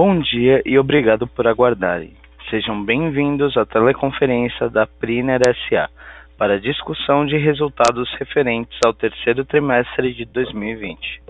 [0.00, 2.12] Bom dia e obrigado por aguardarem.
[2.48, 5.90] Sejam bem-vindos à teleconferência da Priner S.A.
[6.38, 11.20] para discussão de resultados referentes ao terceiro trimestre de 2020.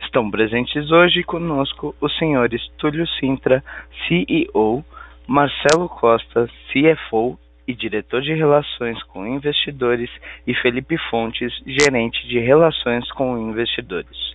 [0.00, 3.62] Estão presentes hoje conosco os senhores Túlio Sintra,
[4.08, 4.84] CEO,
[5.24, 7.38] Marcelo Costa, CFO
[7.68, 10.10] e diretor de Relações com Investidores,
[10.44, 14.34] e Felipe Fontes, gerente de Relações com Investidores.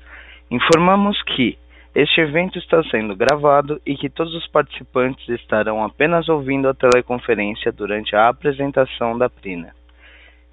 [0.50, 1.58] Informamos que
[1.96, 7.72] este evento está sendo gravado e que todos os participantes estarão apenas ouvindo a teleconferência
[7.72, 9.74] durante a apresentação da Prina.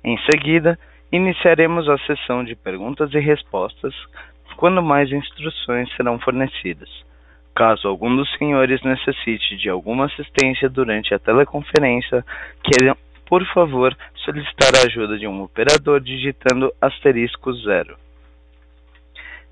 [0.03, 0.79] Em seguida,
[1.13, 3.95] iniciaremos a sessão de perguntas e respostas,
[4.57, 6.89] quando mais instruções serão fornecidas.
[7.55, 12.25] Caso algum dos senhores necessite de alguma assistência durante a teleconferência,
[12.63, 17.97] queiram, por favor, solicitar a ajuda de um operador digitando asterisco zero.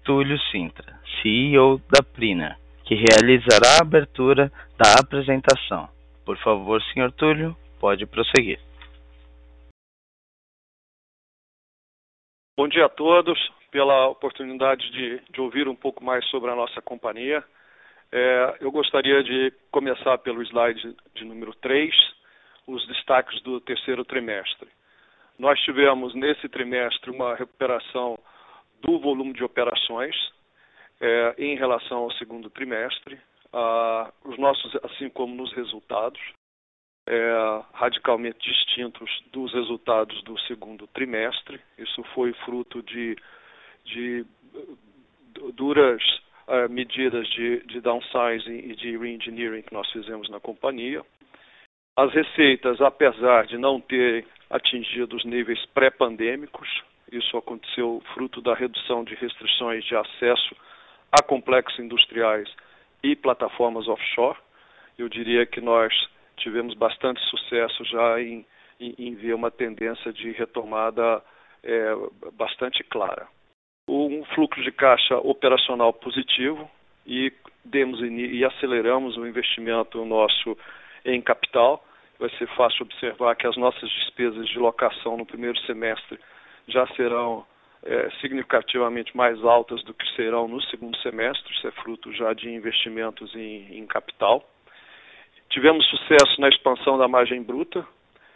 [0.04, 2.56] Túlio Sintra, CEO da Prina
[2.88, 5.88] que realizará a abertura da apresentação.
[6.24, 7.10] Por favor, Sr.
[7.16, 8.60] Túlio, pode prosseguir.
[12.56, 13.38] Bom dia a todos,
[13.72, 17.42] pela oportunidade de, de ouvir um pouco mais sobre a nossa companhia.
[18.12, 21.92] É, eu gostaria de começar pelo slide de número 3,
[22.66, 24.68] os destaques do terceiro trimestre.
[25.36, 28.16] Nós tivemos nesse trimestre uma recuperação
[28.80, 30.14] do volume de operações,
[31.00, 33.18] é, em relação ao segundo trimestre,
[33.52, 36.20] ah, os nossos, assim como nos resultados,
[37.08, 41.58] é, radicalmente distintos dos resultados do segundo trimestre.
[41.78, 43.16] Isso foi fruto de,
[43.86, 44.26] de
[45.54, 46.02] duras
[46.46, 51.02] uh, medidas de, de downsizing e de reengineering que nós fizemos na companhia.
[51.96, 56.68] As receitas, apesar de não terem atingido os níveis pré-pandêmicos,
[57.10, 60.54] isso aconteceu fruto da redução de restrições de acesso
[61.10, 62.48] a complexos industriais
[63.02, 64.38] e plataformas offshore.
[64.98, 65.92] Eu diria que nós
[66.36, 68.44] tivemos bastante sucesso já em,
[68.80, 71.22] em, em ver uma tendência de retomada
[71.62, 71.94] é,
[72.32, 73.26] bastante clara.
[73.88, 76.70] Um fluxo de caixa operacional positivo
[77.06, 77.32] e
[77.64, 80.56] demos e aceleramos o investimento nosso
[81.04, 81.84] em capital.
[82.18, 86.18] Vai ser fácil observar que as nossas despesas de locação no primeiro semestre
[86.66, 87.46] já serão
[87.84, 92.48] é, significativamente mais altas do que serão no segundo semestre, isso é fruto já de
[92.48, 94.44] investimentos em, em capital.
[95.50, 97.86] Tivemos sucesso na expansão da margem bruta,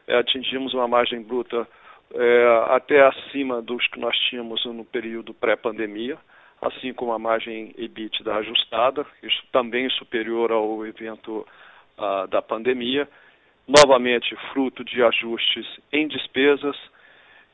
[0.06, 1.67] é, atingimos uma margem bruta
[2.15, 6.19] é, até acima dos que nós tínhamos no período pré-pandemia,
[6.61, 11.47] assim como a margem EBITDA ajustada, isso também superior ao evento
[11.99, 13.09] ah, da pandemia,
[13.67, 16.77] novamente fruto de ajustes em despesas,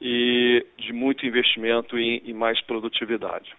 [0.00, 3.54] e de muito investimento em, em mais produtividade.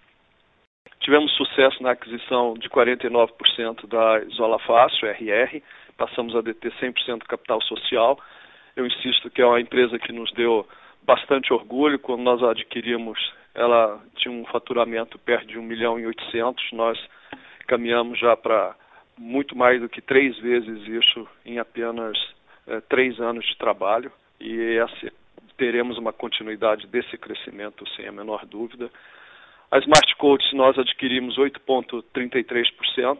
[1.00, 5.62] Tivemos sucesso na aquisição de 49% da Isola Fácil, RR,
[5.98, 8.20] passamos a deter 100% do capital social.
[8.76, 10.68] Eu insisto que é uma empresa que nos deu
[11.04, 12.00] bastante orgulho.
[12.00, 13.18] Quando nós adquirimos
[13.54, 16.98] ela tinha um faturamento perto de 1 milhão e 800, nós
[17.68, 18.76] caminhamos já para
[19.18, 22.18] muito mais do que três vezes isso em apenas
[22.68, 24.12] é, três anos de trabalho.
[24.40, 25.12] E essa,
[25.60, 28.90] teremos uma continuidade desse crescimento sem a menor dúvida.
[29.70, 33.20] A Smart Coats nós adquirimos 8,33%.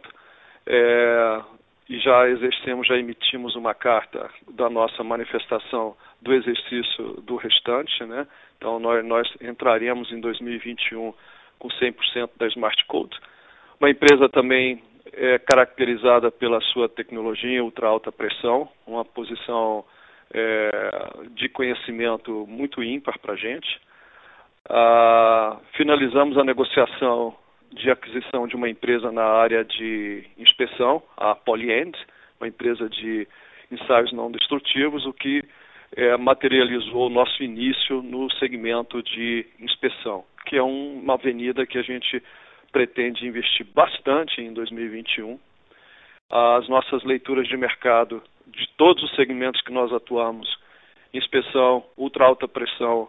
[0.66, 1.40] É,
[1.88, 8.28] e já exercemos, já emitimos uma carta da nossa manifestação do exercício do restante, né?
[8.56, 11.12] Então nós, nós entraremos em 2021
[11.58, 13.18] com 100% da Smart Code.
[13.80, 14.80] Uma empresa também
[15.12, 19.84] é caracterizada pela sua tecnologia ultra alta pressão, uma posição
[20.32, 20.70] é,
[21.30, 23.80] de conhecimento muito ímpar para a gente.
[24.68, 27.34] Ah, finalizamos a negociação
[27.72, 31.96] de aquisição de uma empresa na área de inspeção, a Polyend,
[32.40, 33.26] uma empresa de
[33.70, 35.44] ensaios não destrutivos, o que
[35.96, 41.78] é, materializou o nosso início no segmento de inspeção, que é um, uma avenida que
[41.78, 42.22] a gente
[42.72, 45.38] pretende investir bastante em 2021.
[46.30, 50.48] As nossas leituras de mercado de todos os segmentos que nós atuamos,
[51.12, 53.08] inspeção, ultra alta pressão,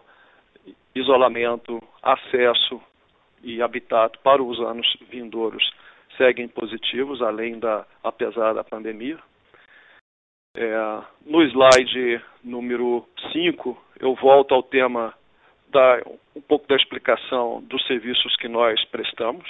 [0.94, 2.80] isolamento, acesso,
[3.42, 5.68] e habitat para os anos vindouros
[6.16, 9.18] seguem positivos, além da, apesar da pandemia.
[10.54, 15.14] É, no slide número 5, eu volto ao tema
[15.68, 16.02] da
[16.36, 19.48] um pouco da explicação dos serviços que nós prestamos.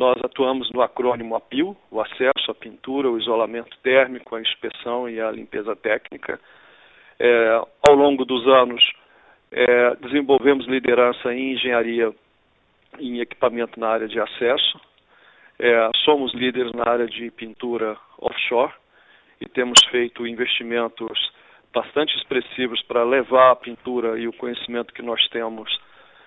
[0.00, 5.20] Nós atuamos no acrônimo APIL, o acesso, a pintura, o isolamento térmico, a inspeção e
[5.20, 6.40] a limpeza técnica.
[7.18, 8.82] É, ao longo dos anos,
[9.52, 12.14] é, desenvolvemos liderança em engenharia
[12.98, 14.80] em equipamento na área de acesso.
[15.58, 18.72] É, somos líderes na área de pintura offshore
[19.38, 21.30] e temos feito investimentos
[21.74, 25.78] bastante expressivos para levar a pintura e o conhecimento que nós temos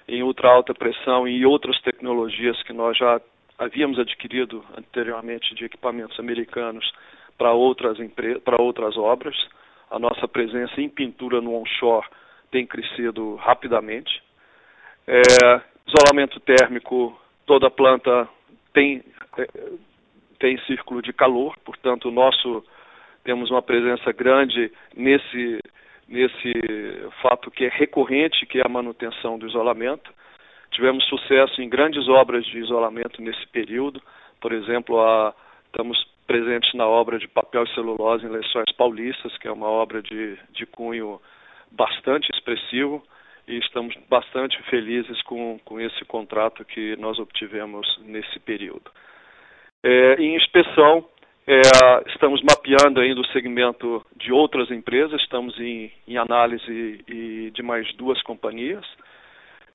[0.08, 3.20] em ultra alta pressão e outras tecnologias que nós já
[3.58, 6.92] havíamos adquirido anteriormente de equipamentos americanos
[7.38, 7.98] para outras
[8.44, 9.36] para outras obras.
[9.90, 12.08] A nossa presença em pintura no onshore
[12.52, 14.22] tem crescido rapidamente.
[15.08, 18.28] É, Isolamento térmico, toda planta
[18.74, 19.04] tem,
[19.38, 19.48] é,
[20.40, 22.64] tem círculo de calor, portanto, nosso
[23.24, 25.60] temos uma presença grande nesse,
[26.08, 26.54] nesse
[27.22, 30.12] fato que é recorrente, que é a manutenção do isolamento.
[30.74, 34.02] Tivemos sucesso em grandes obras de isolamento nesse período,
[34.42, 35.34] por exemplo, a,
[35.68, 35.98] estamos
[36.28, 40.38] presentes na obra de papel e celulose em Lençóis Paulistas, que é uma obra de,
[40.52, 41.22] de cunho
[41.72, 43.04] bastante expressivo
[43.48, 48.90] e estamos bastante felizes com, com esse contrato que nós obtivemos nesse período.
[49.84, 51.06] É, em inspeção,
[51.46, 51.60] é,
[52.08, 58.22] estamos mapeando ainda o segmento de outras empresas, estamos em, em análise de mais duas
[58.24, 58.86] companhias.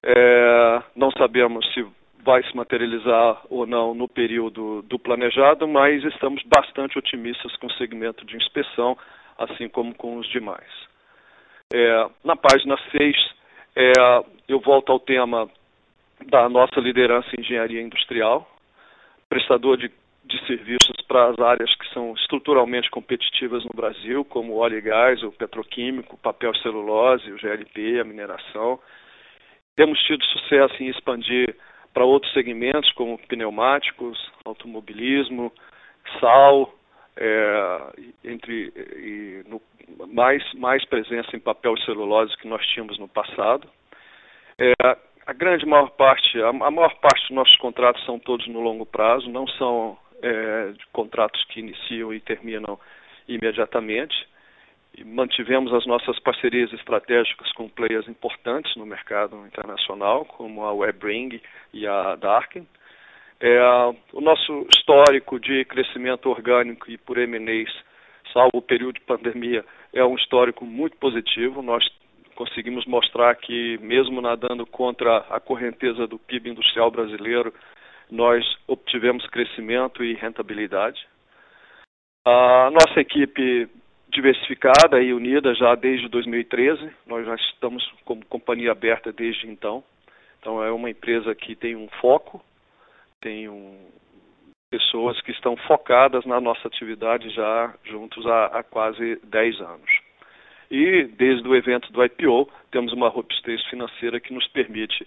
[0.03, 1.85] É, não sabemos se
[2.23, 7.73] vai se materializar ou não no período do planejado, mas estamos bastante otimistas com o
[7.73, 8.97] segmento de inspeção,
[9.39, 10.69] assim como com os demais.
[11.73, 13.17] É, na página 6,
[13.77, 13.93] é,
[14.49, 15.49] eu volto ao tema
[16.27, 18.49] da nossa liderança em engenharia industrial,
[19.29, 19.91] prestador de,
[20.25, 25.23] de serviços para as áreas que são estruturalmente competitivas no Brasil, como óleo e gás,
[25.23, 28.81] o petroquímico, papel celulose, o GLP, a mineração.
[29.79, 31.55] Temos tido sucesso em expandir
[31.95, 35.53] para outros segmentos, como pneumáticos, automobilismo,
[36.19, 36.75] sal,
[37.17, 37.79] é,
[38.25, 39.63] entre e no,
[40.09, 43.69] mais, mais presença em papel e celulose que nós tínhamos no passado.
[44.59, 44.73] É,
[45.25, 48.85] a grande maior parte, a, a, maior parte dos nossos contratos são todos no longo
[48.85, 52.81] prazo, não são é, contratos que iniciam e terminam
[53.29, 54.27] imediatamente.
[55.05, 61.41] Mantivemos as nossas parcerias estratégicas com players importantes no mercado internacional, como a WebRing
[61.73, 62.67] e a Darken.
[63.41, 63.61] É,
[64.13, 67.73] o nosso histórico de crescimento orgânico e por M&As,
[68.33, 71.63] salvo o período de pandemia, é um histórico muito positivo.
[71.63, 71.85] Nós
[72.35, 77.53] conseguimos mostrar que, mesmo nadando contra a correnteza do PIB industrial brasileiro,
[78.11, 81.07] nós obtivemos crescimento e rentabilidade.
[82.25, 83.69] A nossa equipe
[84.11, 89.85] diversificada e unida já desde 2013, nós já estamos como companhia aberta desde então.
[90.41, 92.43] Então é uma empresa que tem um foco,
[93.21, 93.77] tem um,
[94.71, 99.91] pessoas que estão focadas na nossa atividade já juntos há, há quase 10 anos.
[100.71, 105.07] E desde o evento do IPO, temos uma robustez financeira que nos permite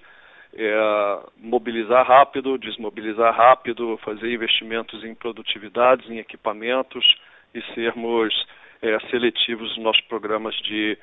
[0.53, 7.05] é, mobilizar rápido, desmobilizar rápido, fazer investimentos em produtividades, em equipamentos
[7.53, 8.33] e sermos
[8.81, 10.97] é, seletivos nos nossos programas de,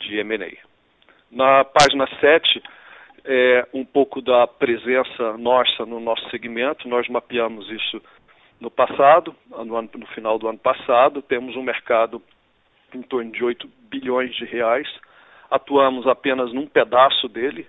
[0.00, 0.56] de M&A.
[1.30, 2.62] Na página 7,
[3.24, 6.88] é um pouco da presença nossa no nosso segmento.
[6.88, 8.02] Nós mapeamos isso
[8.60, 11.20] no passado, no, ano, no final do ano passado.
[11.20, 12.22] Temos um mercado
[12.94, 14.88] em torno de 8 bilhões de reais.
[15.50, 17.66] Atuamos apenas num pedaço dele,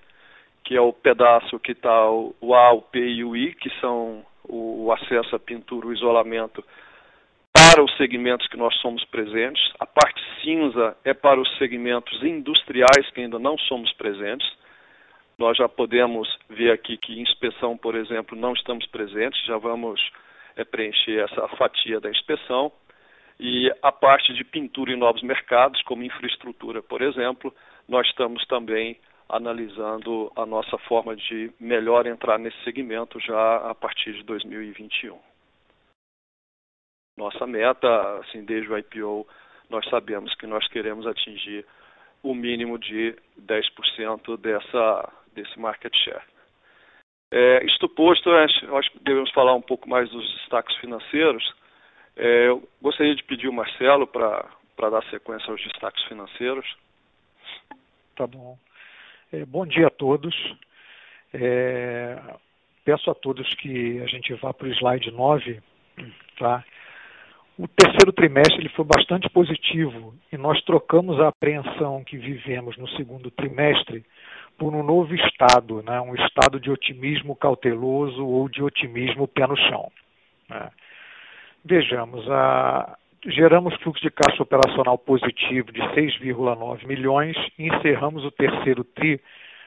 [0.64, 4.26] que é o pedaço que está o A, o P e o I, que são
[4.48, 6.64] o acesso à pintura, o isolamento
[7.70, 9.62] para os segmentos que nós somos presentes.
[9.80, 14.48] A parte cinza é para os segmentos industriais que ainda não somos presentes.
[15.38, 20.02] Nós já podemos ver aqui que inspeção, por exemplo, não estamos presentes, já vamos
[20.56, 22.72] é, preencher essa fatia da inspeção.
[23.40, 27.54] E a parte de pintura em novos mercados, como infraestrutura, por exemplo,
[27.88, 28.98] nós estamos também
[29.30, 35.29] analisando a nossa forma de melhor entrar nesse segmento já a partir de 2021.
[37.20, 39.28] Nossa meta, assim, desde o IPO,
[39.70, 41.66] nós sabemos que nós queremos atingir
[42.24, 46.24] o mínimo de 10% dessa, desse market share.
[47.30, 51.44] É, isto posto, acho que devemos falar um pouco mais dos destaques financeiros.
[52.16, 56.66] É, eu gostaria de pedir o Marcelo para dar sequência aos destaques financeiros.
[58.16, 58.58] Tá bom.
[59.34, 60.34] É, bom dia a todos.
[61.34, 62.18] É,
[62.86, 65.62] peço a todos que a gente vá para o slide 9,
[66.40, 66.64] tá?
[67.60, 72.88] O terceiro trimestre ele foi bastante positivo e nós trocamos a apreensão que vivemos no
[72.92, 74.06] segundo trimestre
[74.58, 76.00] por um novo estado, né?
[76.00, 79.92] um estado de otimismo cauteloso ou de otimismo pé no chão.
[80.50, 80.70] Né?
[81.66, 82.98] Vejamos, a...
[83.26, 89.20] geramos fluxo de caixa operacional positivo de 6,9 milhões e encerramos o terceiro TRI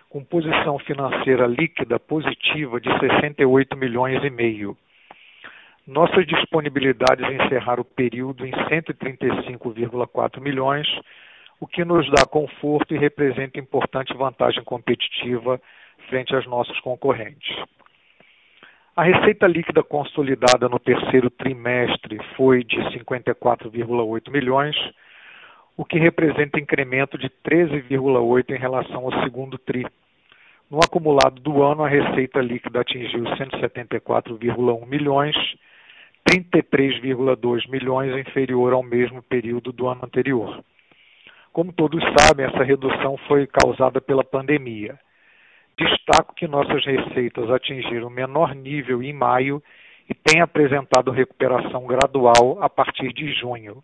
[0.09, 4.79] com posição financeira líquida positiva de 68 milhões e meio
[5.87, 10.87] nossas disponibilidades encerraram o período em 135,4 milhões,
[11.61, 15.61] o que nos dá conforto e representa importante vantagem competitiva
[16.09, 17.57] frente aos nossos concorrentes.
[18.95, 24.77] A receita líquida consolidada no terceiro trimestre foi de 54,8 milhões,
[25.77, 29.87] o que representa incremento de 13,8 em relação ao segundo tri.
[30.71, 35.37] No acumulado do ano, a receita líquida atingiu 174,1 milhões,
[36.29, 40.65] 33,2 milhões inferior ao mesmo período do ano anterior.
[41.53, 44.99] Como todos sabem, essa redução foi causada pela pandemia.
[45.77, 49.63] Destaco que nossas receitas atingiram menor nível em maio
[50.09, 53.83] e têm apresentado recuperação gradual a partir de junho.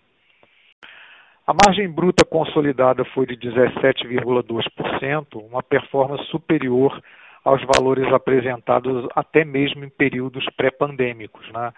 [1.47, 7.03] A margem bruta consolidada foi de 17,2%, uma performance superior
[7.43, 11.51] aos valores apresentados até mesmo em períodos pré-pandêmicos.
[11.51, 11.73] Né?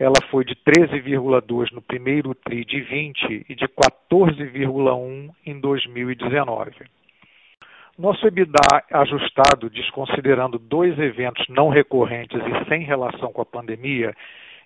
[0.00, 6.72] Ela foi de 13,2 no primeiro TRI de 20 e de 14,1 em 2019.
[7.98, 14.14] Nosso EBITDA ajustado, desconsiderando dois eventos não recorrentes e sem relação com a pandemia,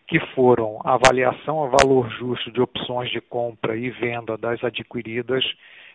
[0.06, 5.44] que foram a avaliação a valor justo de opções de compra e venda das adquiridas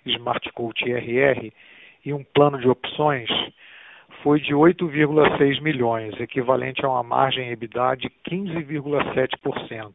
[0.06, 1.50] Smartcoach RR
[2.04, 3.30] e um plano de opções,
[4.24, 9.94] foi de 8,6 milhões, equivalente a uma margem EBITDA de 15,7%,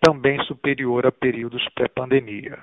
[0.00, 2.58] também superior a períodos pré-pandemia.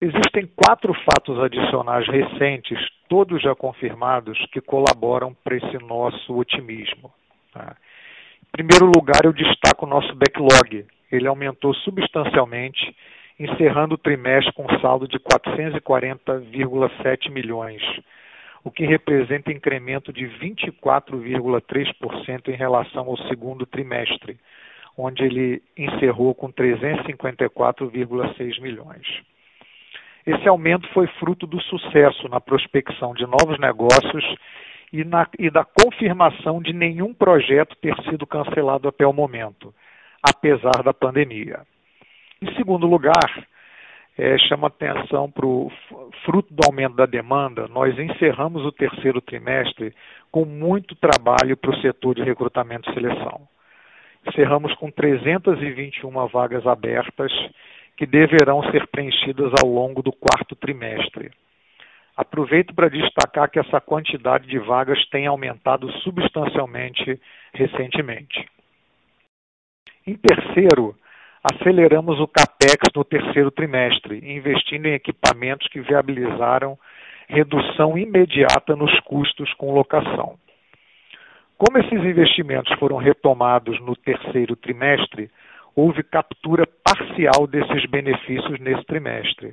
[0.00, 7.12] Existem quatro fatos adicionais recentes, todos já confirmados, que colaboram para esse nosso otimismo.
[7.52, 7.74] Tá?
[8.42, 10.86] Em primeiro lugar, eu destaco o nosso backlog.
[11.10, 12.94] Ele aumentou substancialmente,
[13.40, 17.82] encerrando o trimestre com saldo de 440,7 milhões,
[18.68, 24.38] o que representa incremento de 24,3% em relação ao segundo trimestre,
[24.94, 29.06] onde ele encerrou com 354,6 milhões.
[30.26, 34.22] Esse aumento foi fruto do sucesso na prospecção de novos negócios
[34.92, 39.74] e, na, e da confirmação de nenhum projeto ter sido cancelado até o momento,
[40.22, 41.60] apesar da pandemia.
[42.42, 43.46] Em segundo lugar,
[44.18, 45.70] é, chama atenção para o
[46.24, 49.94] fruto do aumento da demanda, nós encerramos o terceiro trimestre
[50.32, 53.46] com muito trabalho para o setor de recrutamento e seleção.
[54.26, 57.32] Encerramos com 321 vagas abertas
[57.96, 61.30] que deverão ser preenchidas ao longo do quarto trimestre.
[62.16, 67.20] Aproveito para destacar que essa quantidade de vagas tem aumentado substancialmente
[67.54, 68.44] recentemente.
[70.04, 70.96] Em terceiro,
[71.52, 76.78] aceleramos o CAPEX no terceiro trimestre, investindo em equipamentos que viabilizaram
[77.28, 80.36] redução imediata nos custos com locação.
[81.56, 85.30] Como esses investimentos foram retomados no terceiro trimestre,
[85.74, 89.52] houve captura parcial desses benefícios nesse trimestre,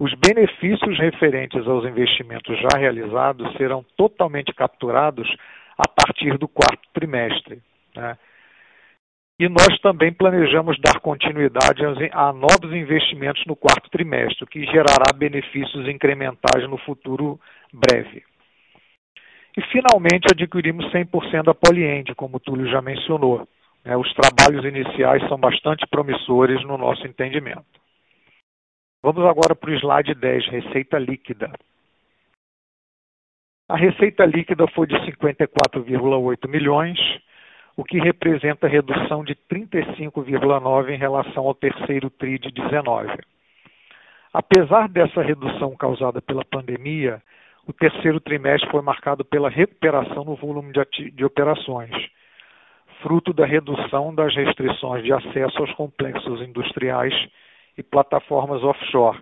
[0.00, 5.28] Os benefícios referentes aos investimentos já realizados serão totalmente capturados
[5.76, 7.60] a partir do quarto trimestre.
[7.94, 8.16] Né?
[9.40, 11.82] E nós também planejamos dar continuidade
[12.12, 17.40] a novos investimentos no quarto trimestre, que gerará benefícios incrementais no futuro
[17.72, 18.22] breve.
[19.56, 23.48] E, finalmente, adquirimos 100% da Poliend, como o Túlio já mencionou.
[23.82, 23.96] Né?
[23.96, 27.64] Os trabalhos iniciais são bastante promissores no nosso entendimento.
[29.02, 31.50] Vamos agora para o slide 10, receita líquida.
[33.70, 36.98] A receita líquida foi de 54,8 milhões,
[37.76, 43.18] o que representa redução de 35,9 em relação ao terceiro TRI de 19.
[44.32, 47.20] Apesar dessa redução causada pela pandemia,
[47.66, 51.90] o terceiro trimestre foi marcado pela recuperação no volume de, de operações,
[53.02, 57.14] fruto da redução das restrições de acesso aos complexos industriais
[57.76, 59.18] e plataformas offshore,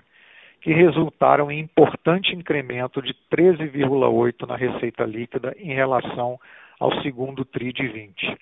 [0.60, 6.38] que resultaram em importante incremento de 13,8 na receita líquida em relação
[6.78, 8.38] ao segundo TRI de 20.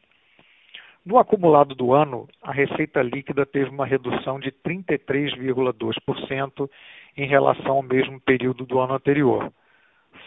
[1.05, 6.69] No acumulado do ano, a receita líquida teve uma redução de 33,2%
[7.16, 9.52] em relação ao mesmo período do ano anterior,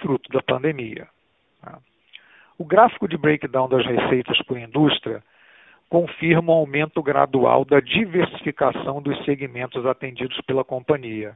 [0.01, 1.07] fruto da pandemia.
[2.57, 5.23] O gráfico de breakdown das receitas por indústria
[5.89, 11.35] confirma o um aumento gradual da diversificação dos segmentos atendidos pela companhia,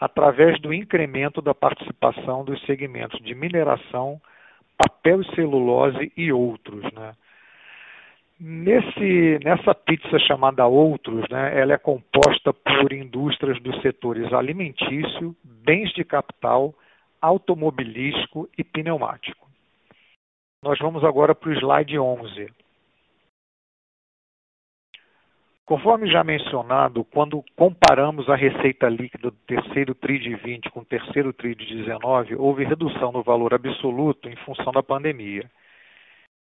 [0.00, 4.20] através do incremento da participação dos segmentos de mineração,
[4.82, 6.82] papel e celulose e outros.
[6.92, 7.12] Né?
[8.40, 15.92] Nesse, nessa pizza chamada Outros, né, ela é composta por indústrias dos setores alimentício, bens
[15.92, 16.74] de capital,
[17.20, 19.46] automobilístico e pneumático.
[20.62, 22.48] Nós vamos agora para o slide 11.
[25.64, 30.84] Conforme já mencionado, quando comparamos a receita líquida do terceiro TRI de 20 com o
[30.84, 35.48] terceiro TRI de 19, houve redução no valor absoluto em função da pandemia.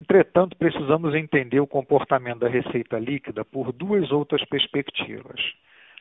[0.01, 5.39] Entretanto, precisamos entender o comportamento da receita líquida por duas outras perspectivas.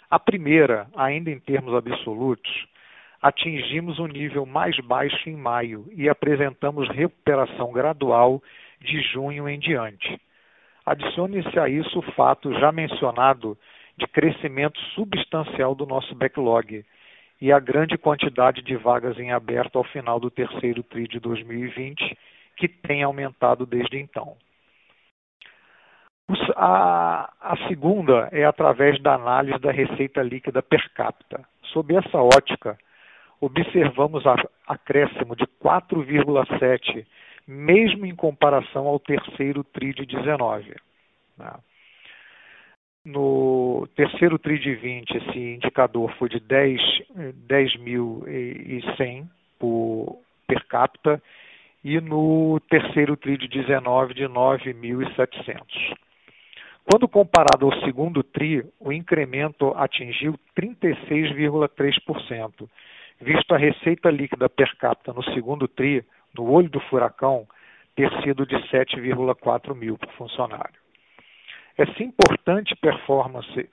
[0.10, 2.67] A primeira, ainda em termos absolutos,
[3.22, 8.41] atingimos o um nível mais baixo em maio e apresentamos recuperação gradual
[8.80, 10.20] de junho em diante.
[10.89, 13.56] Adicione-se a isso o fato já mencionado
[13.95, 16.84] de crescimento substancial do nosso backlog
[17.39, 22.17] e a grande quantidade de vagas em aberto ao final do terceiro TRI de 2020
[22.58, 24.36] que tem aumentado desde então.
[26.56, 31.45] A, a, segunda é através da análise da receita líquida per capita.
[31.65, 32.75] Sob essa ótica,
[33.39, 34.36] observamos a,
[34.67, 37.06] acréscimo de 4,7,
[37.50, 40.76] mesmo em comparação ao terceiro TRI de 19.
[41.36, 41.52] Né?
[43.04, 47.74] No terceiro TRI de 20, esse indicador foi de 10.100 10
[49.58, 51.20] por per capita
[51.84, 55.96] e no terceiro TRI de 19 de 9.700.
[56.86, 62.70] Quando comparado ao segundo TRI, o incremento atingiu 36,3%,
[63.22, 66.06] visto a receita líquida per capita no segundo TRI,
[66.38, 67.48] no olho do furacão,
[67.96, 70.80] ter sido de 7,4 mil por funcionário.
[71.78, 73.70] Essa importante performance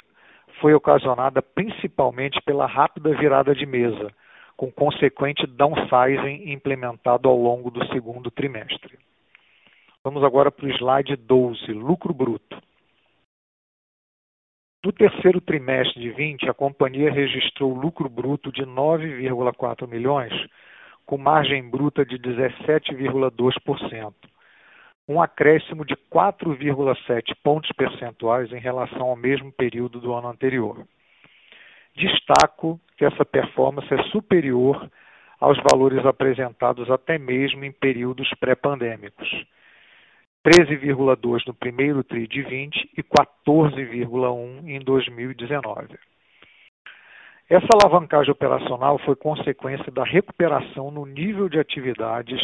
[0.61, 4.11] foi ocasionada principalmente pela rápida virada de mesa,
[4.57, 8.99] com consequente downsizing implementado ao longo do segundo trimestre.
[10.03, 12.57] Vamos agora para o slide 12, lucro bruto.
[14.85, 20.33] No terceiro trimestre de 20, a companhia registrou lucro bruto de 9,4 milhões,
[21.07, 24.13] com margem bruta de 17,2%,
[25.09, 30.85] um acréscimo de 4,7 pontos percentuais em relação ao mesmo período do ano anterior.
[31.95, 34.91] Destaco que essa performance é superior
[35.39, 39.29] aos valores apresentados até mesmo em períodos pré-pandêmicos.
[40.45, 45.99] 13,2 no primeiro TRI de 20 e 14,1 em 2019.
[47.49, 52.41] Essa alavancagem operacional foi consequência da recuperação no nível de atividades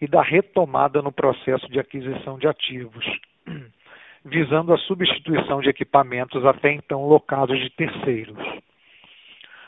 [0.00, 3.04] e da retomada no processo de aquisição de ativos,
[4.24, 8.38] visando a substituição de equipamentos até então locados de terceiros.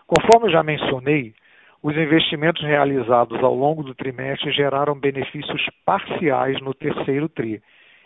[0.06, 1.34] Conforme já mencionei,
[1.82, 7.62] os investimentos realizados ao longo do trimestre geraram benefícios parciais no terceiro TRI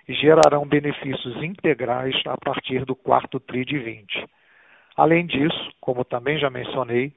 [0.09, 4.27] e gerarão benefícios integrais a partir do quarto TRI de 20.
[4.99, 7.13] Além disso, como também já mencionei,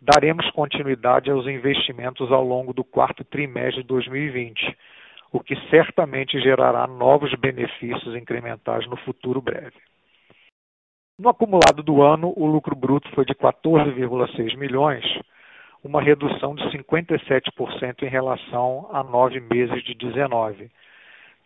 [0.00, 4.78] daremos continuidade aos investimentos ao longo do quarto trimestre de 2020,
[5.32, 9.74] o que certamente gerará novos benefícios incrementais no futuro breve.
[11.18, 15.04] No acumulado do ano, o lucro bruto foi de 14,6 milhões,
[15.82, 20.70] uma redução de 57% em relação a nove meses de 19,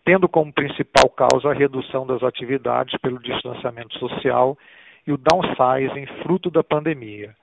[0.04, 4.58] tendo como principal causa a redução das atividades pelo distanciamento social
[5.06, 7.34] e o downsizing fruto da pandemia.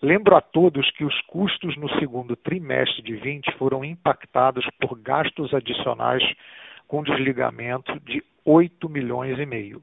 [0.00, 5.54] Lembro a todos que os custos no segundo trimestre de 20 foram impactados por gastos
[5.54, 6.22] adicionais
[6.88, 9.82] com desligamento de 8 milhões e meio.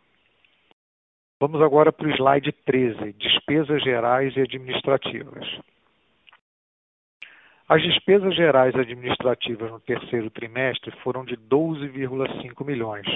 [1.39, 5.47] Vamos agora para o slide 13, despesas gerais e administrativas.
[7.69, 13.07] As despesas gerais administrativas no terceiro trimestre foram de 12,5 milhões,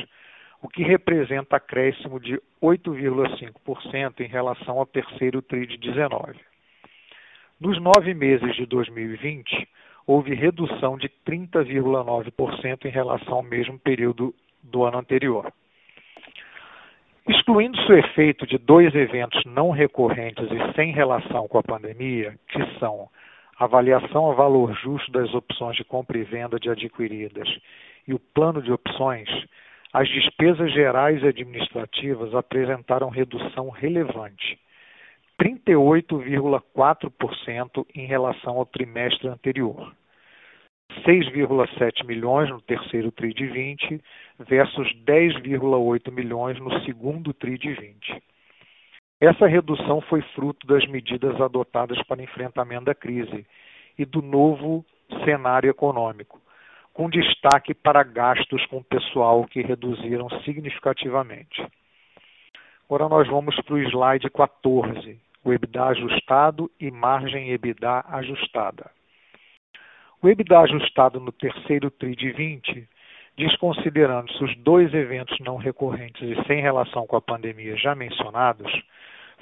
[0.63, 6.39] o que representa acréscimo de 8,5% em relação ao terceiro TRI de 19.
[7.59, 9.67] Nos nove meses de 2020,
[10.07, 15.51] houve redução de 30,9% em relação ao mesmo período do ano anterior.
[17.27, 22.79] Excluindo-se o efeito de dois eventos não recorrentes e sem relação com a pandemia, que
[22.79, 23.09] são
[23.59, 27.49] avaliação a valor justo das opções de compra e venda de adquiridas
[28.07, 29.29] e o plano de opções,
[29.93, 34.57] as despesas gerais administrativas apresentaram redução relevante,
[35.39, 39.93] 38,4% em relação ao trimestre anterior.
[41.05, 44.01] 6,7 milhões no terceiro TRI de 20
[44.39, 48.21] versus 10,8 milhões no segundo TRI de 20.
[49.21, 53.45] Essa redução foi fruto das medidas adotadas para enfrentamento da crise
[53.97, 54.85] e do novo
[55.23, 56.41] cenário econômico,
[56.93, 61.65] com destaque para gastos com pessoal que reduziram significativamente.
[62.85, 68.91] Agora nós vamos para o slide 14, o EBITDA ajustado e margem EBITDA ajustada.
[70.21, 72.87] O EBITDA ajustado no terceiro TRI de 20,
[73.35, 78.71] desconsiderando-se os dois eventos não recorrentes e sem relação com a pandemia já mencionados,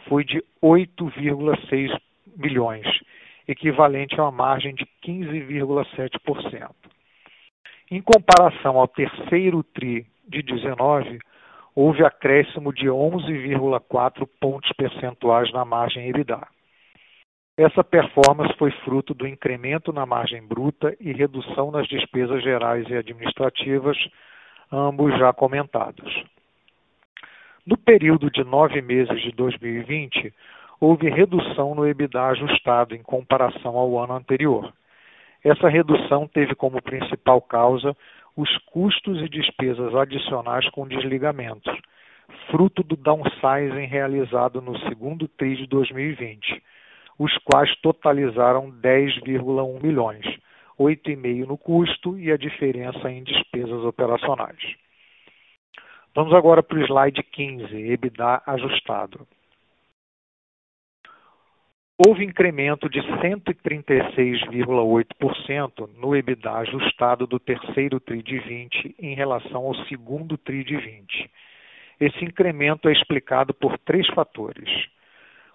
[0.07, 1.95] foi de 8,6
[2.37, 2.87] milhões,
[3.47, 6.71] equivalente a uma margem de 15,7%.
[7.91, 11.19] Em comparação ao terceiro TRI de 19,
[11.75, 16.39] houve acréscimo de 11,4 pontos percentuais na margem EBITDA.
[17.57, 22.95] Essa performance foi fruto do incremento na margem bruta e redução nas despesas gerais e
[22.95, 23.97] administrativas,
[24.71, 26.23] ambos já comentados.
[27.65, 30.33] No período de nove meses de 2020,
[30.79, 34.71] houve redução no EBITDA ajustado em comparação ao ano anterior.
[35.43, 37.95] Essa redução teve como principal causa
[38.37, 41.75] os custos e despesas adicionais com desligamentos,
[42.49, 46.61] fruto do downsizing realizado no segundo TRI de 2020,
[47.17, 50.25] os quais totalizaram 10,1 milhões,
[50.79, 54.59] 8,5 no custo e a diferença em despesas operacionais.
[56.13, 59.27] Vamos agora para o slide 15, EBITDA ajustado.
[62.03, 69.75] Houve incremento de 136,8% no EBITDA ajustado do terceiro TRI de 20 em relação ao
[69.85, 71.29] segundo TRI de 20.
[71.99, 74.67] Esse incremento é explicado por três fatores.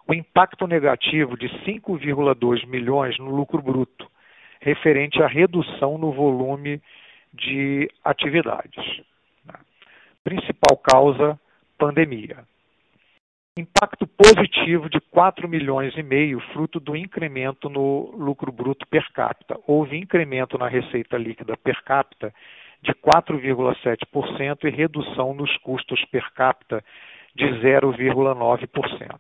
[0.07, 4.09] O impacto negativo de 5,2 milhões no lucro bruto,
[4.61, 6.81] referente à redução no volume
[7.35, 9.03] de atividades.
[10.23, 11.37] Principal causa,
[11.77, 12.45] pandemia.
[13.59, 19.59] Impacto positivo de 4 milhões e meio, fruto do incremento no lucro bruto per capita.
[19.67, 22.35] Houve incremento na receita líquida per capita
[22.83, 26.85] de 4,7% e redução nos custos per capita
[27.35, 29.19] de 0,9%.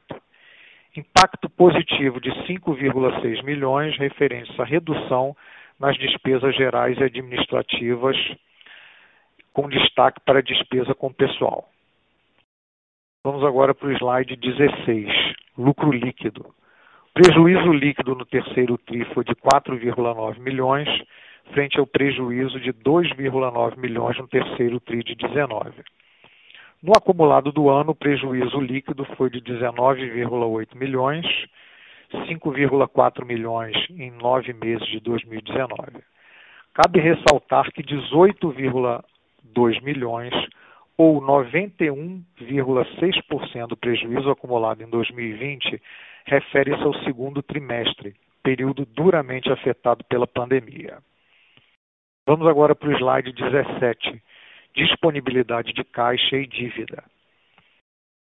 [0.94, 5.34] Impacto positivo de 5,6 milhões referentes à redução
[5.80, 8.16] nas despesas gerais e administrativas
[9.54, 11.70] com destaque para a despesa com pessoal.
[13.26, 16.46] Vamos agora para o slide 16, lucro líquido.
[17.12, 20.88] Prejuízo líquido no terceiro TRI foi de 4,9 milhões,
[21.52, 25.72] frente ao prejuízo de 2,9 milhões no terceiro TRI de 19.
[26.80, 31.26] No acumulado do ano, o prejuízo líquido foi de 19,8 milhões,
[32.28, 35.74] 5,4 milhões em nove meses de 2019.
[36.72, 38.54] Cabe ressaltar que 18,
[39.42, 40.32] 2 milhões,
[40.98, 45.82] ou 91,6% do prejuízo acumulado em 2020,
[46.24, 50.96] refere-se ao segundo trimestre, período duramente afetado pela pandemia.
[52.26, 54.22] Vamos agora para o slide 17,
[54.74, 57.04] disponibilidade de caixa e dívida.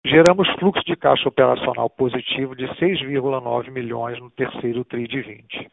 [0.06, 5.70] Geramos fluxo de caixa operacional positivo de 6,9 milhões no terceiro TRI de 20.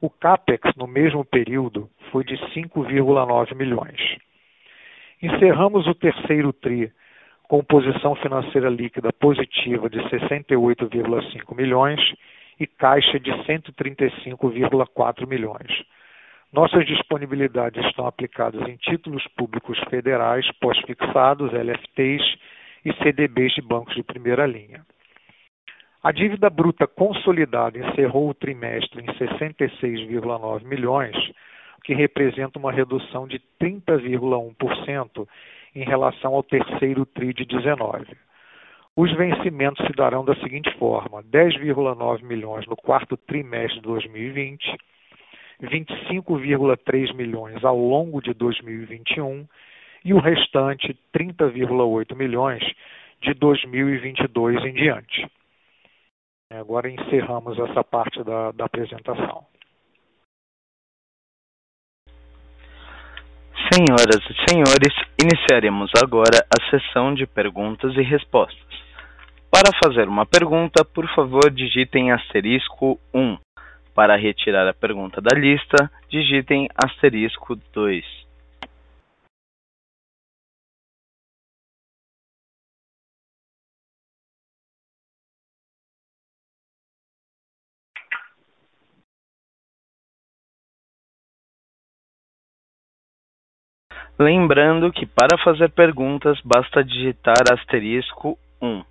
[0.00, 4.00] O CAPEX no mesmo período foi de 5,9 milhões.
[5.20, 6.92] Encerramos o terceiro TRI
[7.48, 12.00] com posição financeira líquida positiva de 68,5 milhões
[12.60, 15.82] e caixa de 135,4 milhões.
[16.52, 22.22] Nossas disponibilidades estão aplicadas em títulos públicos federais pós-fixados, LFTs
[22.84, 24.84] e CDBs de bancos de primeira linha.
[26.02, 31.16] A dívida bruta consolidada encerrou o trimestre em 66,9 milhões,
[31.78, 35.28] o que representa uma redução de 30,1%
[35.74, 38.06] em relação ao terceiro TRI de 19.
[38.96, 44.76] Os vencimentos se darão da seguinte forma: 10,9 milhões no quarto trimestre de 2020,
[45.62, 49.46] 25,3 milhões ao longo de 2021
[50.04, 52.62] e o restante 30,8 milhões
[53.20, 55.26] de 2022 em diante.
[56.50, 59.46] Agora encerramos essa parte da, da apresentação.
[63.70, 68.56] Senhoras e senhores, iniciaremos agora a sessão de perguntas e respostas.
[69.50, 73.36] Para fazer uma pergunta, por favor, digitem asterisco 1.
[73.94, 78.27] Para retirar a pergunta da lista, digitem asterisco 2.
[94.20, 98.82] Lembrando que para fazer perguntas basta digitar asterisco um.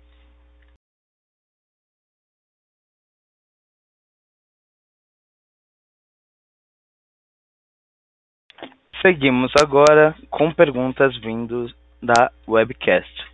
[9.02, 13.30] Seguimos agora com perguntas vindas da webcast.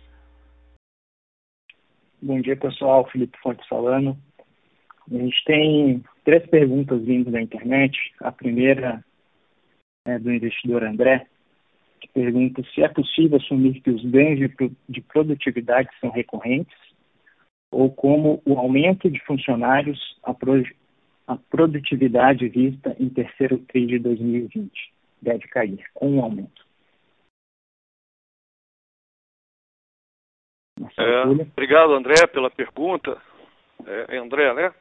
[2.21, 3.09] Bom dia, pessoal.
[3.09, 4.17] Felipe Fontes falando.
[5.09, 7.97] A gente tem três perguntas vindo da internet.
[8.19, 9.01] A primeira
[10.05, 11.25] é do investidor André
[12.09, 16.77] pergunta se é possível assumir que os ganhos de, de produtividade são recorrentes
[17.71, 20.63] ou como o aumento de funcionários, a, pro,
[21.27, 24.71] a produtividade vista em terceiro TRI de 2020
[25.21, 26.65] deve cair com um aumento.
[30.97, 33.21] É, obrigado, André, pela pergunta.
[33.85, 34.73] É, é André, né?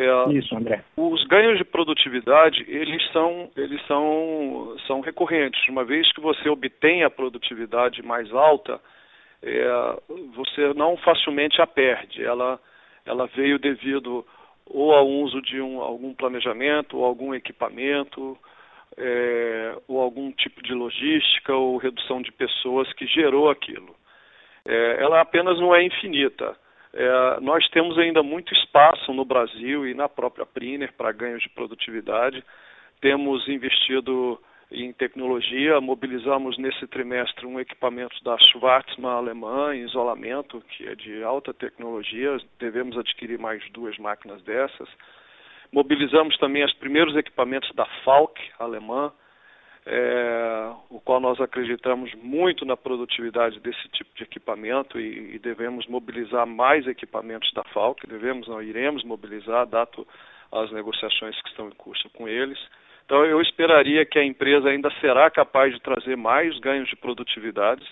[0.00, 0.82] É, Isso, André.
[0.96, 5.60] Os ganhos de produtividade, eles são, eles são, são recorrentes.
[5.68, 8.80] Uma vez que você obtém a produtividade mais alta,
[9.42, 9.98] é,
[10.34, 12.24] você não facilmente a perde.
[12.24, 12.58] Ela,
[13.04, 14.24] ela veio devido
[14.66, 18.38] ou ao uso de um, algum planejamento, ou algum equipamento,
[18.96, 23.94] é, ou algum tipo de logística, ou redução de pessoas que gerou aquilo.
[24.64, 26.56] É, ela apenas não é infinita.
[26.92, 31.48] É, nós temos ainda muito espaço no Brasil e na própria Priner para ganhos de
[31.50, 32.42] produtividade.
[33.00, 40.86] Temos investido em tecnologia, mobilizamos nesse trimestre um equipamento da Schwarzmann alemã em isolamento, que
[40.86, 44.88] é de alta tecnologia, devemos adquirir mais duas máquinas dessas.
[45.72, 49.12] Mobilizamos também os primeiros equipamentos da Falk alemã,
[49.86, 55.86] é, o qual nós acreditamos muito na produtividade desse tipo de equipamento e, e devemos
[55.86, 60.06] mobilizar mais equipamentos da Falk, devemos, não iremos mobilizar, dado
[60.52, 62.58] as negociações que estão em curso com eles.
[63.06, 67.84] Então eu esperaria que a empresa ainda será capaz de trazer mais ganhos de produtividade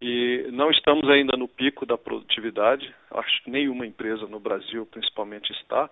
[0.00, 5.52] e não estamos ainda no pico da produtividade, acho que nenhuma empresa no Brasil principalmente
[5.52, 5.88] está,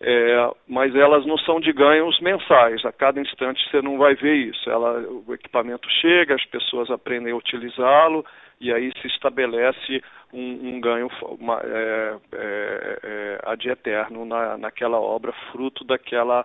[0.00, 2.84] é, mas elas não são de ganhos mensais.
[2.84, 4.68] A cada instante você não vai ver isso.
[4.68, 8.24] Ela, o equipamento chega, as pessoas aprendem a utilizá-lo
[8.60, 15.00] e aí se estabelece um, um ganho uma, é, é, é, ad eterno na, naquela
[15.00, 16.44] obra, fruto daquela,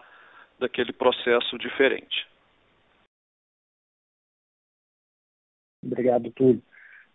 [0.60, 2.28] daquele processo diferente.
[5.84, 6.62] Obrigado, Túlio.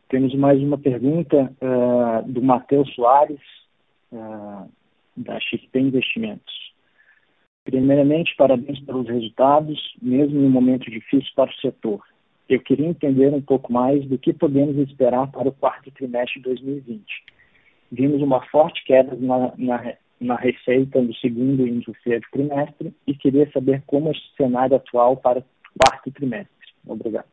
[0.08, 3.40] Temos mais uma pergunta uh, do Matheus Soares.
[4.12, 4.70] Uh,
[5.16, 6.54] da XP Investimentos.
[7.64, 12.00] Primeiramente, parabéns pelos resultados, mesmo em um momento difícil para o setor.
[12.48, 16.44] Eu queria entender um pouco mais do que podemos esperar para o quarto trimestre de
[16.44, 17.04] 2020.
[17.90, 23.50] Vimos uma forte queda na, na, na receita do segundo e terceiro trimestre e queria
[23.50, 25.44] saber como é o cenário atual para o
[25.76, 26.54] quarto trimestre.
[26.86, 27.26] Obrigado.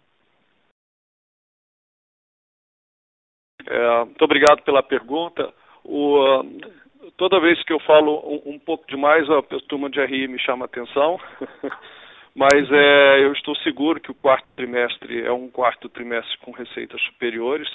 [3.67, 5.53] É, muito obrigado pela pergunta.
[5.83, 6.43] O,
[7.17, 10.65] toda vez que eu falo um, um pouco demais, a turma de RI me chama
[10.65, 11.19] a atenção.
[12.35, 16.99] Mas é, eu estou seguro que o quarto trimestre é um quarto trimestre com receitas
[17.03, 17.69] superiores.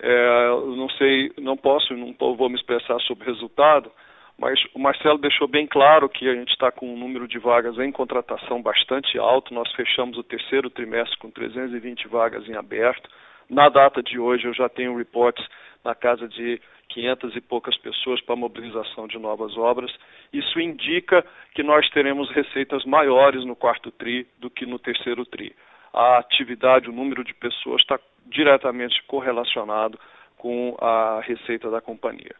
[0.00, 3.92] É, não sei, não posso, não vou me expressar sobre o resultado,
[4.36, 7.78] mas o Marcelo deixou bem claro que a gente está com um número de vagas
[7.78, 9.54] em contratação bastante alto.
[9.54, 13.08] Nós fechamos o terceiro trimestre com 320 vagas em aberto.
[13.48, 15.46] Na data de hoje, eu já tenho reportes
[15.84, 19.92] na casa de 500 e poucas pessoas para mobilização de novas obras.
[20.32, 25.54] Isso indica que nós teremos receitas maiores no quarto TRI do que no terceiro TRI.
[25.92, 29.98] A atividade, o número de pessoas está diretamente correlacionado
[30.36, 32.34] com a receita da companhia.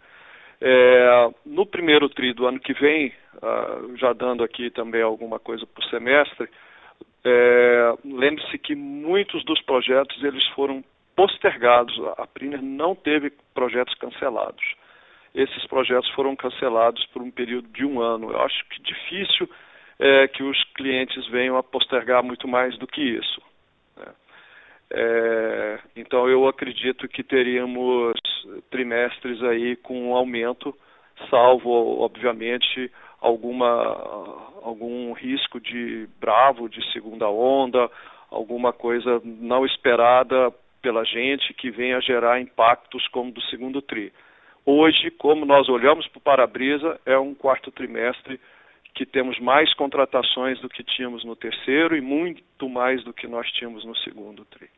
[0.61, 5.67] É, no primeiro TRI do ano que vem, uh, já dando aqui também alguma coisa
[5.67, 6.49] por semestre,
[7.25, 10.85] é, lembre-se que muitos dos projetos eles foram
[11.16, 11.98] postergados.
[12.18, 14.64] A Priner não teve projetos cancelados.
[15.35, 18.31] Esses projetos foram cancelados por um período de um ano.
[18.31, 19.48] Eu acho que difícil
[19.98, 23.42] é, que os clientes venham a postergar muito mais do que isso.
[23.96, 24.12] Né?
[24.92, 28.14] É, então eu acredito que teríamos
[28.70, 30.74] trimestres aí com um aumento,
[31.31, 37.90] salvo obviamente alguma algum risco de bravo de segunda onda,
[38.31, 40.53] alguma coisa não esperada
[40.85, 44.12] pela gente que venha gerar impactos como do segundo tri.
[44.66, 48.38] Hoje, como nós olhamos para o para-brisa, é um quarto trimestre
[48.94, 53.51] que temos mais contratações do que tínhamos no terceiro e muito mais do que nós
[53.53, 54.68] tínhamos no segundo tri.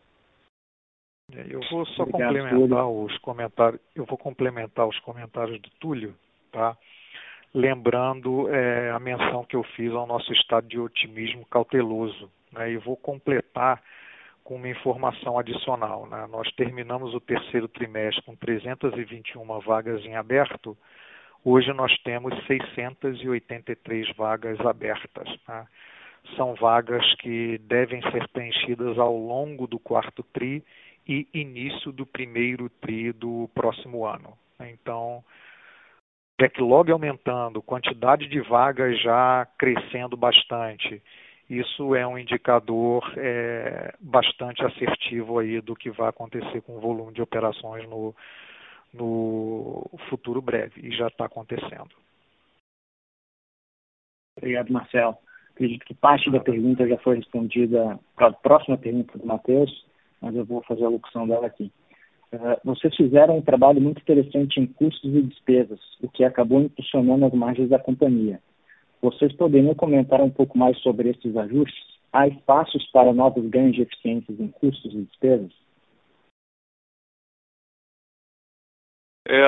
[1.51, 3.05] Eu vou só Obrigado, complementar Túlio.
[3.05, 3.81] os comentários.
[3.93, 6.15] Eu vou complementar os comentários do Túlio,
[6.53, 6.77] tá?
[7.53, 12.71] Lembrando é, a menção que eu fiz ao nosso estado de otimismo cauteloso, né?
[12.71, 13.83] E vou completar
[14.47, 16.07] com uma informação adicional.
[16.07, 16.27] Né?
[16.31, 20.79] Nós terminamos o terceiro trimestre com 321 vagas em aberto.
[21.45, 25.29] Hoje nós temos 683 vagas abertas.
[25.49, 25.67] Né?
[26.37, 30.63] São vagas que devem ser preenchidas ao longo do quarto TRI
[31.09, 34.33] e início do primeiro TRI do próximo ano.
[34.61, 35.25] Então,
[36.41, 41.03] backlog aumentando, quantidade de vagas já crescendo bastante
[41.49, 47.13] isso é um indicador é, bastante assertivo aí do que vai acontecer com o volume
[47.13, 48.15] de operações no,
[48.93, 51.95] no futuro breve, e já está acontecendo.
[54.37, 55.17] Obrigado, Marcelo.
[55.55, 59.87] Acredito que parte da pergunta já foi respondida para a próxima pergunta do Matheus,
[60.21, 61.73] mas eu vou fazer a locução dela aqui.
[62.33, 67.25] Uh, vocês fizeram um trabalho muito interessante em custos e despesas, o que acabou impulsionando
[67.25, 68.41] as margens da companhia.
[69.01, 71.97] Vocês poderiam comentar um pouco mais sobre esses ajustes?
[72.13, 75.53] Há espaços para novos ganhos de eficiências em custos e despesas?
[79.29, 79.43] É,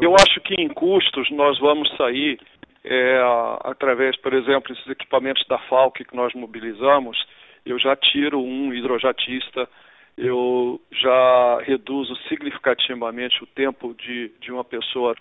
[0.00, 2.40] eu acho que em custos nós vamos sair
[2.82, 3.20] é,
[3.64, 7.16] através, por exemplo, esses equipamentos da Falk que nós mobilizamos,
[7.64, 9.68] eu já tiro um hidrojatista,
[10.16, 15.14] eu já reduzo significativamente o tempo de, de uma pessoa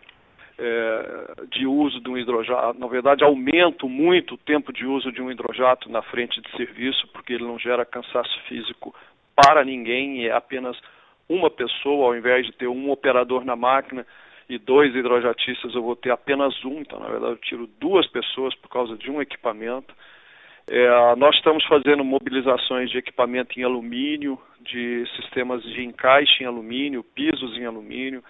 [0.57, 5.21] é, de uso de um hidrojato, na verdade aumento muito o tempo de uso de
[5.21, 8.93] um hidrojato na frente de serviço, porque ele não gera cansaço físico
[9.35, 10.77] para ninguém, é apenas
[11.27, 14.05] uma pessoa, ao invés de ter um operador na máquina
[14.47, 18.53] e dois hidrojatistas, eu vou ter apenas um, então na verdade eu tiro duas pessoas
[18.55, 19.93] por causa de um equipamento.
[20.67, 27.03] É, nós estamos fazendo mobilizações de equipamento em alumínio, de sistemas de encaixe em alumínio,
[27.03, 28.23] pisos em alumínio,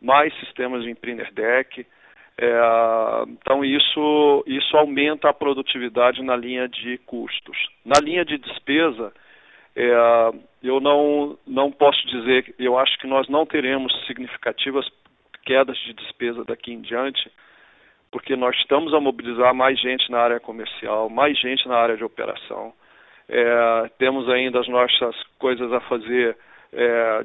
[0.00, 1.86] mais sistemas de impriner deck.
[2.38, 2.60] É,
[3.28, 7.56] então isso, isso aumenta a produtividade na linha de custos.
[7.84, 9.12] Na linha de despesa,
[9.76, 9.92] é,
[10.62, 14.86] eu não, não posso dizer, eu acho que nós não teremos significativas
[15.44, 17.30] quedas de despesa daqui em diante,
[18.10, 22.04] porque nós estamos a mobilizar mais gente na área comercial, mais gente na área de
[22.04, 22.72] operação.
[23.28, 26.36] É, temos ainda as nossas coisas a fazer
[26.72, 27.20] é,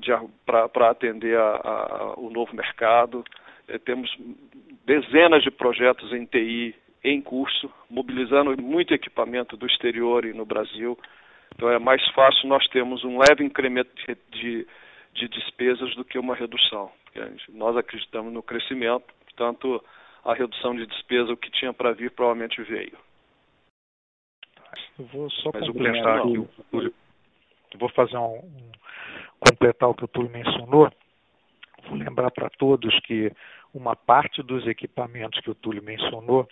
[0.45, 3.23] para atender a, a, o novo mercado.
[3.67, 4.10] É, temos
[4.86, 10.97] dezenas de projetos em TI em curso, mobilizando muito equipamento do exterior e no Brasil.
[11.53, 14.67] Então é mais fácil nós termos um leve incremento de, de,
[15.13, 16.91] de despesas do que uma redução.
[17.49, 19.84] Nós acreditamos no crescimento, portanto,
[20.23, 22.97] a redução de despesa, o que tinha para vir, provavelmente veio.
[24.98, 26.93] Eu vou só Mas aqui o Túlio.
[27.77, 28.41] Vou fazer um,
[29.48, 30.91] completar o que o Túlio mencionou,
[31.87, 33.31] vou lembrar para todos que
[33.73, 36.48] uma parte dos equipamentos que o Túlio mencionou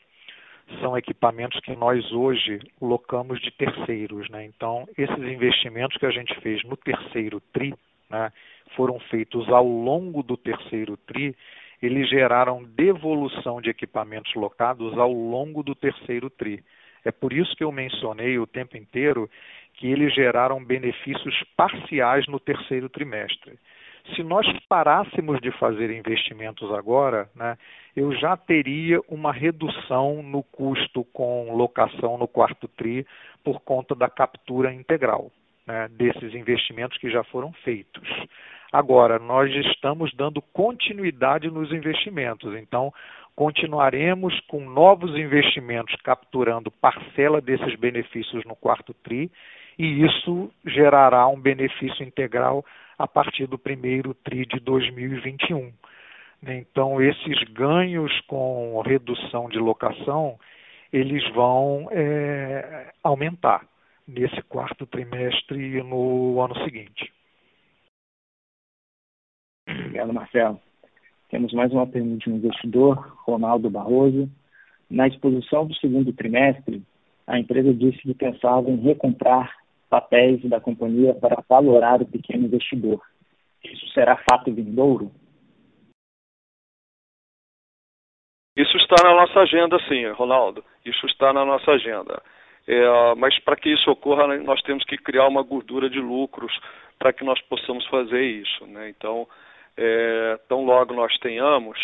[0.79, 4.29] são equipamentos que nós hoje locamos de terceiros.
[4.29, 4.45] Né?
[4.45, 7.73] Então, esses investimentos que a gente fez no terceiro TRI
[8.09, 8.31] né,
[8.75, 11.35] foram feitos ao longo do terceiro TRI,
[11.81, 16.63] eles geraram devolução de equipamentos locados ao longo do terceiro TRI.
[17.03, 19.29] É por isso que eu mencionei o tempo inteiro
[19.73, 23.57] que eles geraram benefícios parciais no terceiro trimestre.
[24.15, 27.57] Se nós parássemos de fazer investimentos agora, né,
[27.95, 33.05] eu já teria uma redução no custo com locação no quarto TRI
[33.43, 35.31] por conta da captura integral.
[35.65, 38.07] né, desses investimentos que já foram feitos.
[38.71, 42.91] Agora, nós estamos dando continuidade nos investimentos, então
[43.35, 49.31] continuaremos com novos investimentos capturando parcela desses benefícios no quarto TRI
[49.77, 52.65] e isso gerará um benefício integral
[52.97, 55.71] a partir do primeiro TRI de 2021.
[56.45, 60.37] Então, esses ganhos com redução de locação,
[60.91, 63.65] eles vão é, aumentar
[64.07, 67.11] nesse quarto trimestre e no ano seguinte.
[69.67, 70.59] Obrigado, Marcelo.
[71.29, 74.29] Temos mais uma pergunta de um investidor, Ronaldo Barroso.
[74.89, 76.83] Na exposição do segundo trimestre,
[77.25, 79.62] a empresa disse que pensava em recomprar
[79.93, 82.99] papéis da companhia para valorar o pequeno investidor.
[83.63, 85.11] Isso será fato vindouro?
[88.57, 90.65] Isso está na nossa agenda, sim, Ronaldo.
[90.83, 92.23] Isso está na nossa agenda.
[92.67, 96.51] É, mas para que isso ocorra, né, nós temos que criar uma gordura de lucros
[96.97, 98.65] para que nós possamos fazer isso.
[98.65, 98.89] Né?
[98.89, 99.27] Então,
[99.77, 101.77] é, tão logo nós tenhamos,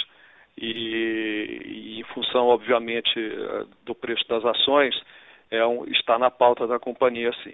[0.57, 3.13] e, e, em função, obviamente,
[3.85, 4.99] do preço das ações,
[5.51, 7.53] é um, está na pauta da companhia, sim.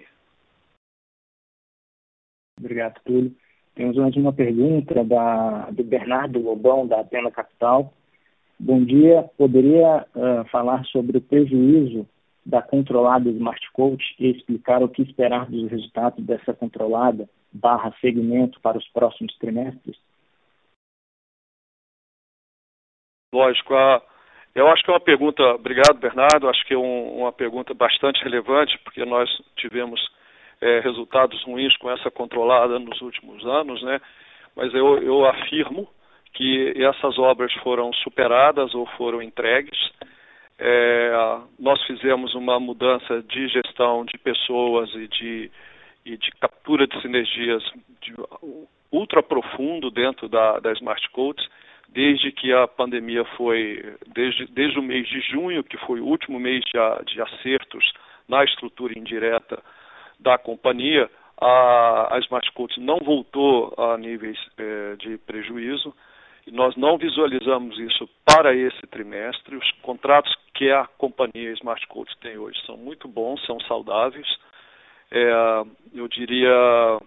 [2.58, 3.34] Obrigado, Túlio.
[3.74, 7.92] Temos mais uma pergunta da, do Bernardo Lobão, da Atena Capital.
[8.58, 9.22] Bom dia.
[9.36, 12.08] Poderia uh, falar sobre o prejuízo
[12.44, 18.60] da controlada Smart Coach e explicar o que esperar dos resultados dessa controlada barra segmento
[18.60, 19.98] para os próximos trimestres?
[23.34, 23.74] Lógico.
[23.74, 24.02] A,
[24.54, 28.22] eu acho que é uma pergunta, obrigado Bernardo, acho que é um, uma pergunta bastante
[28.22, 30.00] relevante, porque nós tivemos
[30.60, 34.00] é, resultados ruins com essa controlada nos últimos anos, né?
[34.54, 35.88] mas eu, eu afirmo
[36.32, 39.78] que essas obras foram superadas ou foram entregues.
[40.58, 41.12] É,
[41.58, 45.50] nós fizemos uma mudança de gestão de pessoas e de,
[46.04, 47.62] e de captura de sinergias
[48.00, 48.14] de
[48.90, 51.46] ultra profundo dentro da, da Smart Codes,
[51.88, 56.38] desde que a pandemia foi, desde, desde o mês de junho, que foi o último
[56.38, 57.92] mês de, de acertos
[58.28, 59.62] na estrutura indireta
[60.18, 61.10] da companhia,
[61.40, 62.20] a, a
[62.78, 65.94] não voltou a níveis é, de prejuízo.
[66.46, 69.56] E nós não visualizamos isso para esse trimestre.
[69.56, 74.26] Os contratos que a companhia Smart Codes tem hoje são muito bons, são saudáveis.
[75.10, 77.00] É, eu diria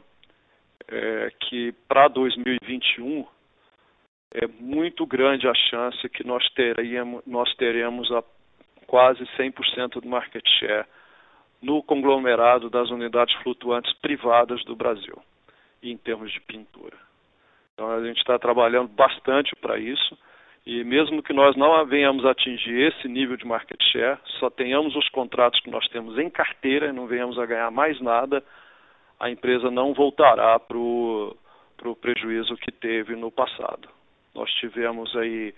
[0.89, 3.25] é, que para 2021
[4.33, 8.23] é muito grande a chance que nós teremos, nós teremos a
[8.85, 10.85] quase 100% do market share
[11.61, 15.17] no conglomerado das unidades flutuantes privadas do Brasil,
[15.83, 16.97] em termos de pintura.
[17.73, 20.17] Então a gente está trabalhando bastante para isso.
[20.65, 25.07] E mesmo que nós não venhamos atingir esse nível de market share, só tenhamos os
[25.09, 28.43] contratos que nós temos em carteira e não venhamos a ganhar mais nada,
[29.19, 31.35] a empresa não voltará para o
[31.99, 33.89] prejuízo que teve no passado.
[34.35, 35.53] Nós tivemos aí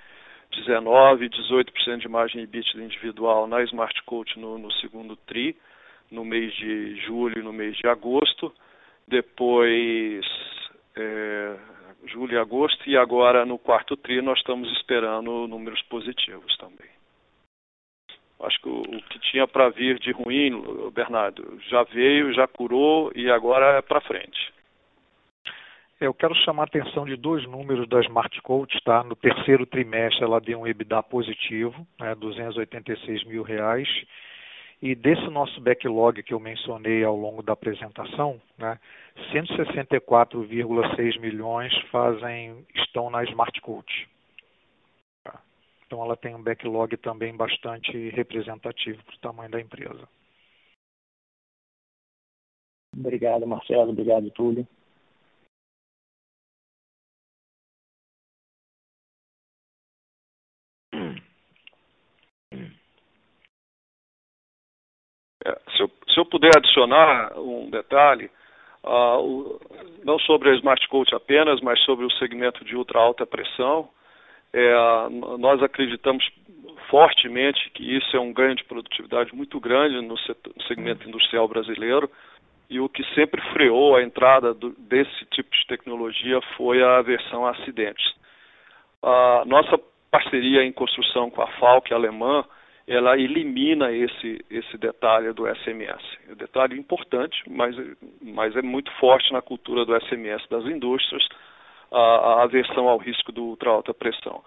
[0.52, 5.56] 19, 18% de margem EBITDA individual na Smart Coach no, no segundo TRI,
[6.12, 8.54] no mês de julho e no mês de agosto.
[9.08, 10.26] Depois
[10.96, 11.58] é,
[12.06, 16.90] julho e agosto, e agora no quarto TRI nós estamos esperando números positivos também.
[18.42, 20.62] Acho que o, o que tinha para vir de ruim,
[20.94, 24.52] Bernardo, já veio, já curou e agora é para frente.
[26.00, 29.04] Eu quero chamar a atenção de dois números da Smart Coach, tá?
[29.04, 33.88] No terceiro trimestre ela deu um EBITDA positivo, né, 286 mil reais,
[34.82, 38.80] e desse nosso backlog que eu mencionei ao longo da apresentação, né,
[39.32, 44.10] 164,6 milhões fazem, estão na Smart Coach.
[45.86, 50.08] Então ela tem um backlog também bastante representativo para o tamanho da empresa.
[52.98, 53.92] Obrigado, Marcelo.
[53.92, 54.68] Obrigado, Túlio.
[65.46, 68.32] É, se, eu, se eu puder adicionar um detalhe,
[68.84, 69.60] uh, o,
[70.04, 73.90] não sobre a Smart Coach apenas, mas sobre o segmento de ultra alta pressão,
[74.54, 74.74] é,
[75.38, 76.28] nós acreditamos
[76.90, 81.48] fortemente que isso é um ganho de produtividade muito grande no, setor, no segmento industrial
[81.48, 82.10] brasileiro
[82.70, 87.46] e o que sempre freou a entrada do, desse tipo de tecnologia foi a aversão
[87.46, 88.14] a acidentes.
[89.02, 89.80] A nossa
[90.10, 92.44] parceria em construção com a Falk alemã
[92.92, 96.04] ela elimina esse, esse detalhe do SMS.
[96.28, 97.74] É um detalhe importante, mas,
[98.22, 101.26] mas é muito forte na cultura do SMS das indústrias,
[101.90, 104.44] a, a aversão ao risco do ultra alta pressão.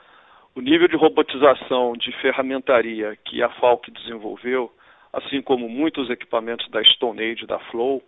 [0.55, 4.70] O nível de robotização de ferramentaria que a Falk desenvolveu,
[5.11, 8.03] assim como muitos equipamentos da Stone Age, da Flow,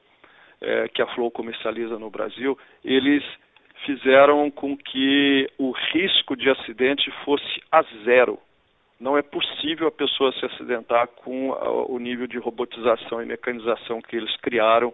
[0.60, 3.24] é, que a Flow comercializa no Brasil, eles
[3.86, 8.38] fizeram com que o risco de acidente fosse a zero.
[8.98, 11.50] Não é possível a pessoa se acidentar com
[11.88, 14.92] o nível de robotização e mecanização que eles criaram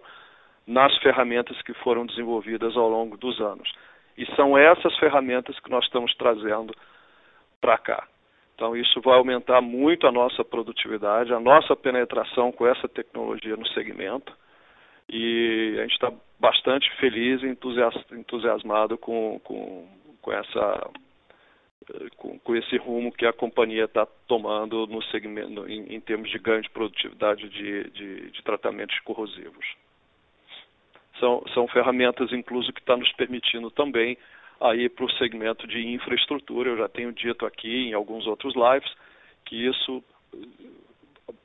[0.67, 3.71] nas ferramentas que foram desenvolvidas ao longo dos anos.
[4.17, 6.73] E são essas ferramentas que nós estamos trazendo
[7.59, 8.07] para cá.
[8.55, 13.67] Então, isso vai aumentar muito a nossa produtividade, a nossa penetração com essa tecnologia no
[13.69, 14.31] segmento.
[15.09, 19.87] E a gente está bastante feliz e entusiasmado com, com,
[20.21, 20.89] com, essa,
[22.17, 26.39] com, com, esse rumo que a companhia está tomando no segmento, em, em, termos de
[26.39, 29.65] ganho de produtividade de, de, de tratamentos corrosivos.
[31.19, 34.17] São, são ferramentas, incluso, que está nos permitindo também
[34.59, 36.69] aí para o segmento de infraestrutura.
[36.69, 38.91] Eu já tenho dito aqui em alguns outros lives
[39.45, 40.03] que isso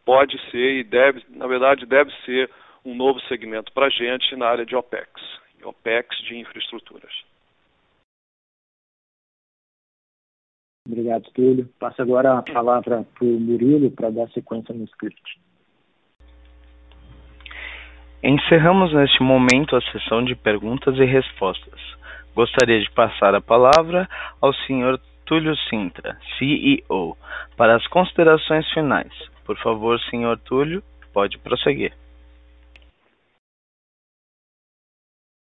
[0.05, 2.51] pode ser e deve, na verdade, deve ser
[2.84, 5.11] um novo segmento para a gente na área de OPEX,
[5.62, 7.12] OPEX de infraestruturas.
[10.89, 11.68] Obrigado, Túlio.
[11.78, 15.39] Passo agora a palavra para o Murilo para dar sequência no script.
[18.22, 21.78] Encerramos neste momento a sessão de perguntas e respostas.
[22.34, 24.09] Gostaria de passar a palavra
[24.41, 24.99] ao Sr.
[25.26, 27.16] Túlio Sintra, CEO,
[27.57, 29.12] para as considerações finais.
[29.45, 30.39] Por favor, Sr.
[30.45, 30.82] Túlio,
[31.12, 31.93] pode prosseguir.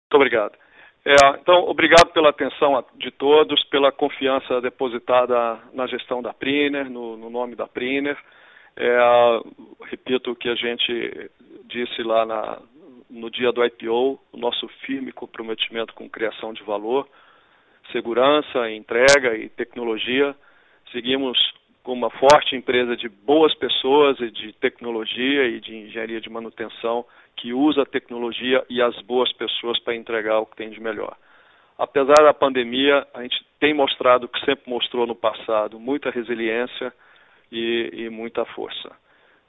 [0.03, 0.66] Muito obrigado.
[1.09, 7.15] É, então, obrigado pela atenção de todos, pela confiança depositada na gestão da Priner, no,
[7.15, 8.17] no nome da Priner.
[8.75, 8.99] É,
[9.85, 11.31] repito o que a gente
[11.63, 12.61] disse lá na,
[13.09, 17.07] no dia do IPO, o nosso firme comprometimento com criação de valor,
[17.93, 20.35] segurança, entrega e tecnologia.
[20.91, 21.37] Seguimos
[21.87, 27.05] com uma forte empresa de boas pessoas e de tecnologia e de engenharia de manutenção
[27.37, 31.15] que usa a tecnologia e as boas pessoas para entregar o que tem de melhor.
[31.77, 36.91] Apesar da pandemia, a gente tem mostrado o que sempre mostrou no passado, muita resiliência
[37.49, 38.89] e, e muita força.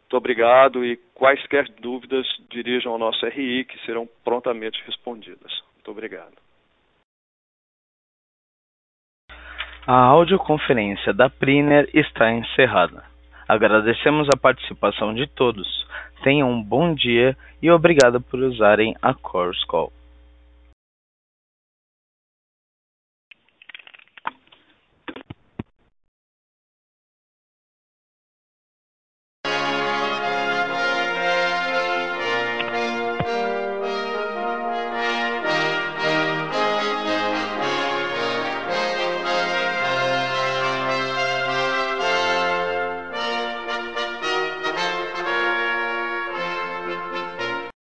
[0.02, 5.60] Muito obrigado e quaisquer dúvidas dirijam ao nosso RI que serão prontamente respondidas.
[5.74, 6.47] Muito obrigado.
[9.90, 13.02] A audioconferência da Priner está encerrada.
[13.48, 15.66] Agradecemos a participação de todos.
[16.22, 19.90] Tenham um bom dia e obrigado por usarem a Course Call.